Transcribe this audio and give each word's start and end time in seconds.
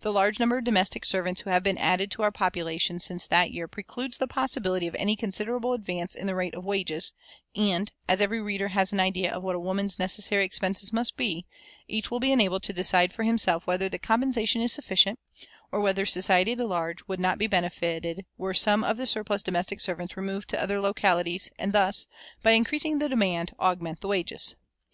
The 0.00 0.10
large 0.10 0.40
number 0.40 0.56
of 0.56 0.64
domestic 0.64 1.04
servants 1.04 1.42
who 1.42 1.50
have 1.50 1.62
been 1.62 1.76
added 1.76 2.10
to 2.12 2.22
our 2.22 2.32
population 2.32 2.98
since 2.98 3.26
that 3.26 3.50
year 3.50 3.68
precludes 3.68 4.16
the 4.16 4.26
possibility 4.26 4.86
of 4.86 4.94
any 4.94 5.16
considerable 5.16 5.74
advance 5.74 6.14
in 6.14 6.26
the 6.26 6.34
rate 6.34 6.54
of 6.54 6.64
wages, 6.64 7.12
and, 7.54 7.92
as 8.08 8.22
every 8.22 8.40
reader 8.40 8.68
has 8.68 8.94
an 8.94 9.00
idea 9.00 9.30
of 9.30 9.42
what 9.42 9.54
a 9.54 9.60
woman's 9.60 9.98
necessary 9.98 10.46
expenses 10.46 10.94
must 10.94 11.14
be, 11.18 11.44
each 11.88 12.10
will 12.10 12.20
be 12.20 12.32
enabled 12.32 12.62
to 12.62 12.72
decide 12.72 13.12
for 13.12 13.24
himself 13.24 13.66
whether 13.66 13.86
the 13.90 13.98
compensation 13.98 14.62
is 14.62 14.72
sufficient, 14.72 15.18
or 15.70 15.78
whether 15.80 16.06
society 16.06 16.52
at 16.52 16.58
large 16.60 17.06
would 17.06 17.20
not 17.20 17.36
be 17.36 17.46
benefited 17.46 18.24
were 18.38 18.54
some 18.54 18.82
of 18.82 18.96
the 18.96 19.06
surplus 19.06 19.42
domestic 19.42 19.82
servants 19.82 20.16
removed 20.16 20.48
to 20.48 20.58
other 20.58 20.80
localities, 20.80 21.50
and 21.58 21.74
thus, 21.74 22.06
by 22.42 22.52
increasing 22.52 22.96
the 22.98 23.10
demand, 23.10 23.52
augment 23.60 24.00
the 24.00 24.08
wages. 24.08 24.56